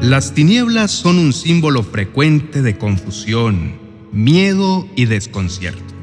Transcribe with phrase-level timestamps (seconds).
[0.00, 3.74] Las tinieblas son un símbolo frecuente de confusión,
[4.12, 5.94] miedo y desconcierto.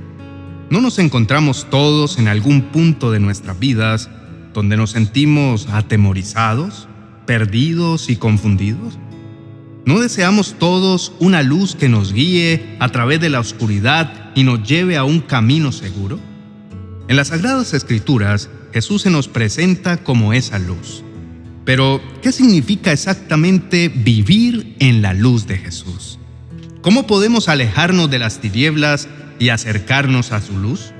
[0.69, 4.11] ¿No nos encontramos todos en algún punto de nuestras vidas
[4.53, 6.87] donde nos sentimos atemorizados,
[7.25, 8.99] perdidos y confundidos?
[9.87, 14.61] ¿No deseamos todos una luz que nos guíe a través de la oscuridad y nos
[14.61, 16.19] lleve a un camino seguro?
[17.07, 21.03] En las Sagradas Escrituras, Jesús se nos presenta como esa luz.
[21.67, 26.17] Pero, ¿qué significa exactamente vivir en la luz de Jesús?
[26.79, 30.93] ¿Cómo podemos alejarnos de las tinieblas y acercarnos a su luz?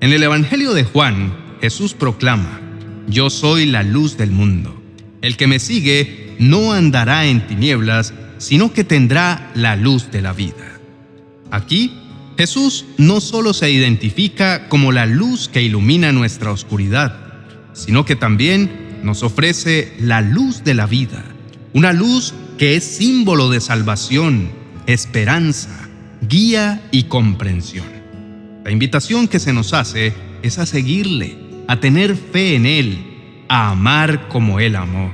[0.00, 2.60] En el Evangelio de Juan, Jesús proclama,
[3.06, 4.82] Yo soy la luz del mundo.
[5.22, 10.32] El que me sigue no andará en tinieblas, sino que tendrá la luz de la
[10.32, 10.80] vida.
[11.52, 11.96] Aquí
[12.36, 17.16] Jesús no solo se identifica como la luz que ilumina nuestra oscuridad,
[17.74, 21.24] sino que también nos ofrece la luz de la vida,
[21.72, 24.50] una luz que es símbolo de salvación,
[24.86, 25.88] esperanza,
[26.28, 27.86] guía y comprensión.
[28.64, 31.36] La invitación que se nos hace es a seguirle,
[31.68, 35.12] a tener fe en Él, a amar como Él amó.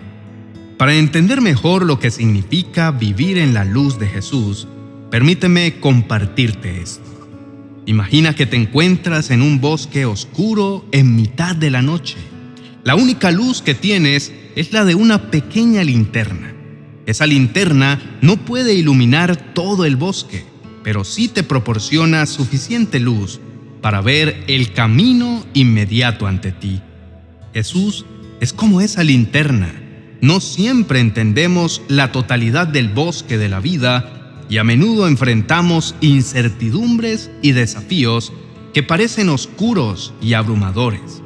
[0.79, 4.69] Para entender mejor lo que significa vivir en la luz de Jesús,
[5.11, 7.29] permíteme compartirte esto.
[7.87, 12.17] Imagina que te encuentras en un bosque oscuro en mitad de la noche.
[12.83, 16.55] La única luz que tienes es la de una pequeña linterna.
[17.05, 20.45] Esa linterna no puede iluminar todo el bosque,
[20.83, 23.39] pero sí te proporciona suficiente luz
[23.83, 26.81] para ver el camino inmediato ante ti.
[27.53, 28.07] Jesús
[28.41, 29.75] es como esa linterna.
[30.23, 37.31] No siempre entendemos la totalidad del bosque de la vida y a menudo enfrentamos incertidumbres
[37.43, 38.33] y desafíos
[38.73, 41.23] que parecen oscuros y abrumadores.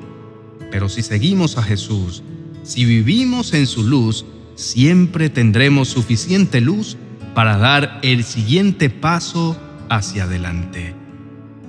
[0.74, 2.24] Pero si seguimos a Jesús,
[2.64, 6.96] si vivimos en su luz, siempre tendremos suficiente luz
[7.32, 9.56] para dar el siguiente paso
[9.88, 10.92] hacia adelante.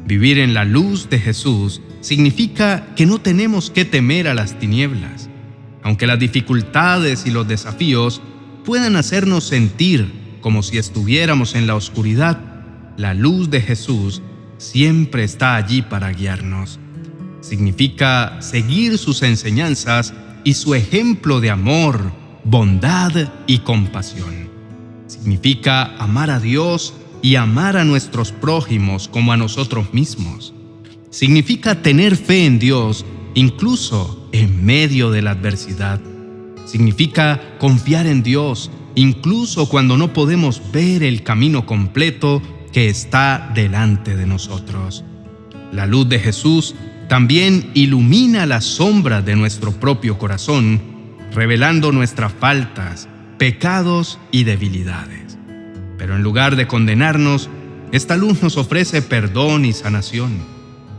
[0.08, 5.30] Vivir en la luz de Jesús significa que no tenemos que temer a las tinieblas,
[5.84, 8.24] aunque las dificultades y los desafíos
[8.64, 12.40] puedan hacernos sentir como si estuviéramos en la oscuridad,
[12.98, 14.24] la luz de Jesús
[14.58, 16.80] siempre está allí para guiarnos.
[17.48, 22.12] Significa seguir sus enseñanzas y su ejemplo de amor,
[22.44, 23.12] bondad
[23.46, 24.50] y compasión.
[25.06, 30.56] Significa amar a Dios y amar a nuestros prójimos como a nosotros mismos.
[31.12, 36.02] Significa tener fe en Dios incluso en medio de la adversidad.
[36.66, 42.42] Significa confiar en Dios incluso cuando no podemos ver el camino completo
[42.74, 45.04] que está delante de nosotros.
[45.72, 46.74] La luz de Jesús
[47.08, 50.82] también ilumina la sombra de nuestro propio corazón,
[51.34, 53.08] revelando nuestras faltas,
[53.38, 55.38] pecados y debilidades.
[55.98, 57.50] Pero en lugar de condenarnos,
[57.92, 60.32] esta luz nos ofrece perdón y sanación.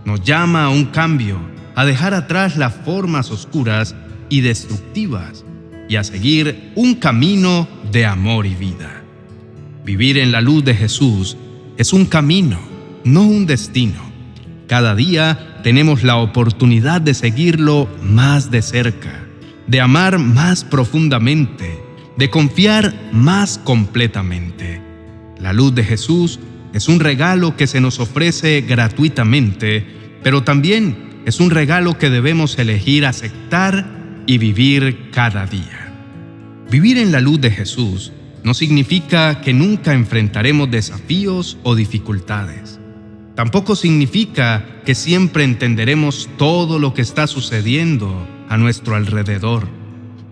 [0.04, 1.38] Nos llama a un cambio,
[1.74, 3.94] a dejar atrás las formas oscuras
[4.28, 5.44] y destructivas
[5.88, 9.02] y a seguir un camino de amor y vida.
[9.84, 11.36] Vivir en la luz de Jesús
[11.76, 12.58] es un camino,
[13.04, 14.15] no un destino.
[14.66, 19.24] Cada día tenemos la oportunidad de seguirlo más de cerca,
[19.68, 21.80] de amar más profundamente,
[22.16, 24.80] de confiar más completamente.
[25.38, 26.40] La luz de Jesús
[26.72, 29.86] es un regalo que se nos ofrece gratuitamente,
[30.24, 33.86] pero también es un regalo que debemos elegir aceptar
[34.26, 35.92] y vivir cada día.
[36.70, 38.12] Vivir en la luz de Jesús
[38.42, 42.80] no significa que nunca enfrentaremos desafíos o dificultades.
[43.36, 49.68] Tampoco significa que siempre entenderemos todo lo que está sucediendo a nuestro alrededor.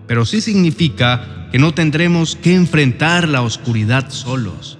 [0.07, 4.77] Pero sí significa que no tendremos que enfrentar la oscuridad solos.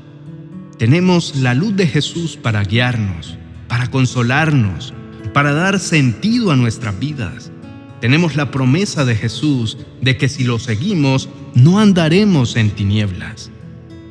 [0.78, 3.38] Tenemos la luz de Jesús para guiarnos,
[3.69, 4.94] para consolarnos,
[5.34, 7.52] para dar sentido a nuestras vidas
[8.06, 13.50] tenemos la promesa de Jesús de que si lo seguimos, no andaremos en tinieblas.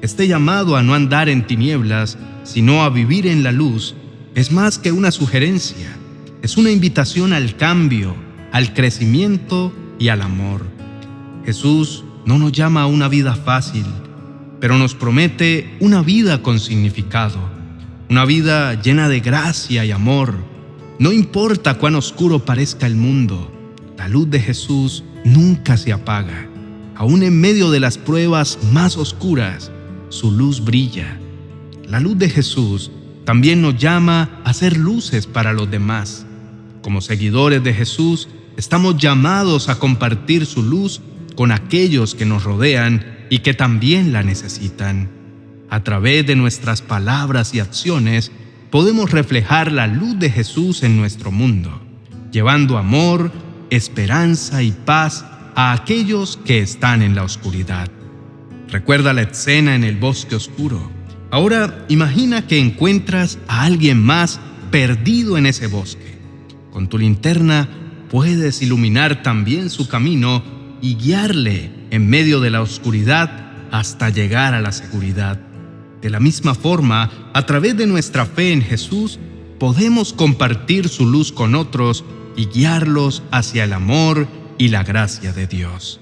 [0.03, 3.94] Este llamado a no andar en tinieblas, sino a vivir en la luz,
[4.35, 5.97] es más que una sugerencia,
[6.43, 8.17] es una invitación al cambio,
[8.53, 10.67] al crecimiento y al amor.
[11.45, 13.87] Jesús no nos llama a una vida fácil,
[14.61, 17.39] pero nos promete una vida con significado,
[18.11, 20.35] una vida llena de gracia y amor.
[20.99, 23.53] No importa cuán oscuro parezca el mundo,
[23.97, 26.49] la luz de Jesús nunca se apaga.
[26.97, 29.71] Aún en medio de las pruebas más oscuras,
[30.09, 31.19] su luz brilla.
[31.89, 32.91] La luz de Jesús
[33.25, 36.26] también nos llama a ser luces para los demás.
[36.82, 41.00] Como seguidores de Jesús, estamos llamados a compartir su luz
[41.35, 45.09] con aquellos que nos rodean y que también la necesitan.
[45.71, 48.31] A través de nuestras palabras y acciones
[48.71, 51.81] podemos reflejar la luz de Jesús en nuestro mundo,
[52.31, 53.32] llevando amor,
[53.70, 55.25] esperanza y paz
[55.55, 57.88] a aquellos que están en la oscuridad.
[58.69, 60.94] Recuerda la escena en el bosque oscuro.
[61.35, 64.39] Ahora imagina que encuentras a alguien más
[64.71, 66.17] perdido en ese bosque.
[66.71, 67.69] Con tu linterna
[68.09, 70.45] puedes iluminar también su camino
[70.81, 75.41] y guiarle en medio de la oscuridad hasta llegar a la seguridad.
[76.01, 79.19] De la misma forma, a través de nuestra fe en Jesús,
[79.59, 82.05] podemos compartir su luz con otros
[82.37, 85.99] y guiarlos hacia el amor y la gracia de Dios.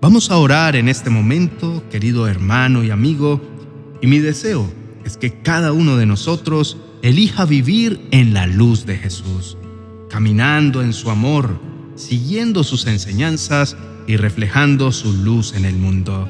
[0.00, 3.40] Vamos a orar en este momento, querido hermano y amigo,
[4.02, 4.70] y mi deseo
[5.04, 9.56] es que cada uno de nosotros elija vivir en la luz de Jesús,
[10.10, 11.58] caminando en su amor,
[11.94, 13.76] siguiendo sus enseñanzas
[14.06, 16.28] y reflejando su luz en el mundo.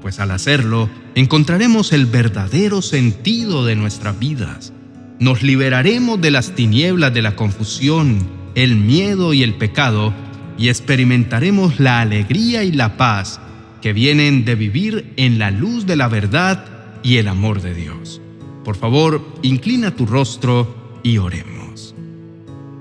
[0.00, 4.72] Pues al hacerlo, encontraremos el verdadero sentido de nuestras vidas.
[5.20, 10.12] Nos liberaremos de las tinieblas de la confusión, el miedo y el pecado
[10.56, 13.40] y experimentaremos la alegría y la paz
[13.82, 16.73] que vienen de vivir en la luz de la verdad
[17.04, 18.20] y el amor de Dios.
[18.64, 21.94] Por favor, inclina tu rostro y oremos.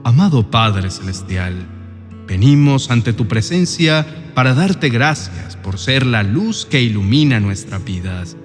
[0.04, 1.68] Amado Padre Celestial,
[2.26, 8.36] venimos ante tu presencia para darte gracias por ser la luz que ilumina nuestras vidas.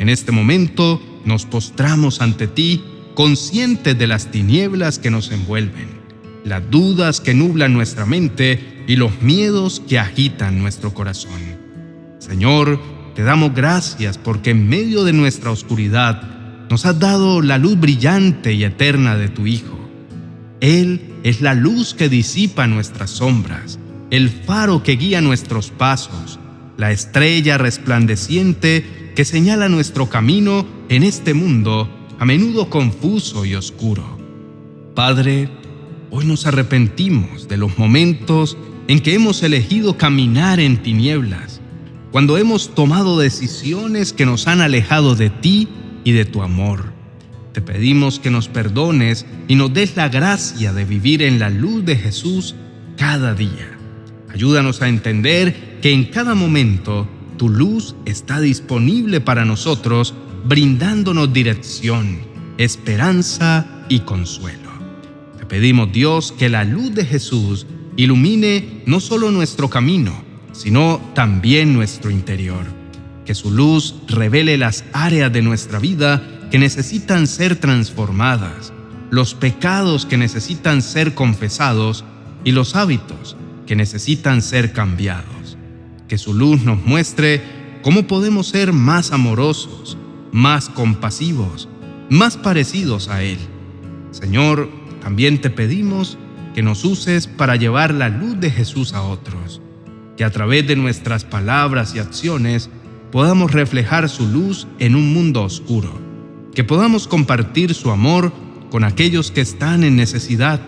[0.00, 2.82] En este momento nos postramos ante ti
[3.14, 6.00] conscientes de las tinieblas que nos envuelven
[6.44, 11.40] las dudas que nublan nuestra mente y los miedos que agitan nuestro corazón.
[12.18, 12.80] Señor,
[13.20, 16.22] te damos gracias porque en medio de nuestra oscuridad
[16.70, 19.78] nos has dado la luz brillante y eterna de tu Hijo.
[20.62, 23.78] Él es la luz que disipa nuestras sombras,
[24.10, 26.40] el faro que guía nuestros pasos,
[26.78, 34.16] la estrella resplandeciente que señala nuestro camino en este mundo a menudo confuso y oscuro.
[34.94, 35.50] Padre,
[36.12, 38.56] Hoy nos arrepentimos de los momentos
[38.88, 41.59] en que hemos elegido caminar en tinieblas,
[42.10, 45.68] cuando hemos tomado decisiones que nos han alejado de ti
[46.04, 46.92] y de tu amor.
[47.52, 51.84] Te pedimos que nos perdones y nos des la gracia de vivir en la luz
[51.84, 52.54] de Jesús
[52.96, 53.78] cada día.
[54.32, 60.14] Ayúdanos a entender que en cada momento tu luz está disponible para nosotros,
[60.44, 62.20] brindándonos dirección,
[62.58, 64.70] esperanza y consuelo
[65.50, 67.66] pedimos Dios que la luz de Jesús
[67.96, 70.22] ilumine no solo nuestro camino,
[70.60, 72.66] sino también nuestro interior.
[73.24, 78.70] Que su luz revele las áreas de nuestra vida que necesitan ser transformadas,
[79.10, 82.04] los pecados que necesitan ser confesados
[82.44, 83.36] y los hábitos
[83.66, 85.56] que necesitan ser cambiados.
[86.08, 87.40] Que su luz nos muestre
[87.82, 89.96] cómo podemos ser más amorosos,
[90.30, 91.70] más compasivos,
[92.10, 93.38] más parecidos a Él.
[94.10, 94.68] Señor,
[95.00, 96.18] también te pedimos
[96.54, 99.62] que nos uses para llevar la luz de Jesús a otros,
[100.20, 102.68] que a través de nuestras palabras y acciones
[103.10, 105.98] podamos reflejar su luz en un mundo oscuro,
[106.54, 108.30] que podamos compartir su amor
[108.70, 110.60] con aquellos que están en necesidad,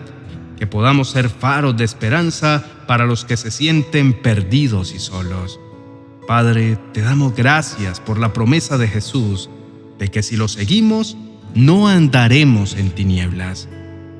[0.57, 5.59] que podamos ser faros de esperanza para los que se sienten perdidos y solos.
[6.27, 9.51] Padre, te damos gracias por la promesa de Jesús
[9.99, 11.15] de que si lo seguimos,
[11.53, 13.69] no andaremos en tinieblas.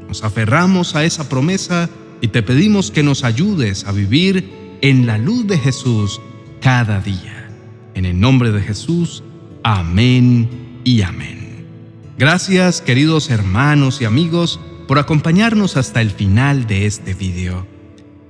[0.08, 1.90] Nos aferramos a esa promesa
[2.22, 6.20] y te pedimos que nos ayudes a vivir en la luz de Jesús
[6.60, 7.50] cada día.
[7.94, 9.24] En el nombre de Jesús,
[9.64, 11.66] amén y amén.
[12.18, 17.66] Gracias queridos hermanos y amigos por acompañarnos hasta el final de este video.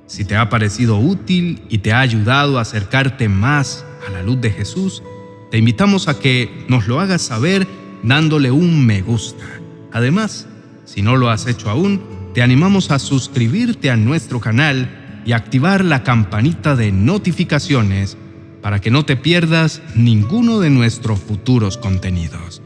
[0.05, 4.39] Si te ha parecido útil y te ha ayudado a acercarte más a la luz
[4.39, 5.01] de Jesús,
[5.49, 7.67] te invitamos a que nos lo hagas saber
[8.03, 9.43] dándole un me gusta.
[9.91, 10.47] Además,
[10.85, 12.03] si no lo has hecho aún,
[12.35, 18.17] te animamos a suscribirte a nuestro canal y activar la campanita de notificaciones
[18.61, 22.61] para que no te pierdas ninguno de nuestros futuros contenidos.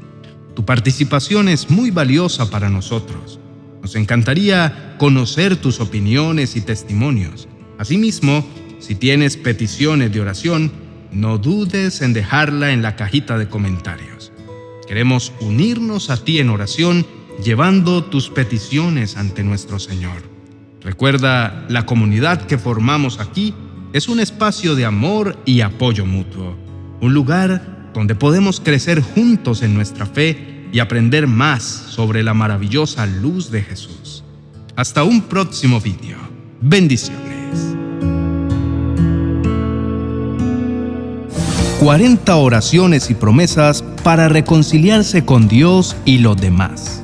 [0.56, 3.40] Tu participación es muy valiosa para nosotros.
[3.82, 7.48] Nos encantaría conocer tus opiniones y testimonios.
[7.78, 8.46] Asimismo,
[8.80, 10.72] si tienes peticiones de oración,
[11.12, 14.32] no dudes en dejarla en la cajita de comentarios.
[14.88, 17.06] Queremos unirnos a ti en oración
[17.44, 20.37] llevando tus peticiones ante nuestro Señor.
[20.88, 23.54] Recuerda, la comunidad que formamos aquí
[23.92, 26.56] es un espacio de amor y apoyo mutuo,
[27.02, 33.06] un lugar donde podemos crecer juntos en nuestra fe y aprender más sobre la maravillosa
[33.06, 34.24] luz de Jesús.
[34.78, 36.20] Hasta un próximo video.
[36.62, 37.76] Bendiciones.
[41.82, 47.04] 40 oraciones y promesas para reconciliarse con Dios y los demás.